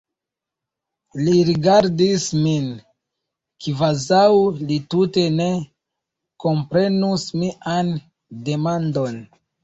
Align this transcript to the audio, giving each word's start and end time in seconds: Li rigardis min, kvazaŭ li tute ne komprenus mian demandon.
Li 1.25 1.33
rigardis 1.47 2.23
min, 2.45 2.63
kvazaŭ 3.65 4.23
li 4.71 4.77
tute 4.93 5.25
ne 5.35 5.45
komprenus 6.45 7.27
mian 7.43 7.93
demandon. 8.49 9.21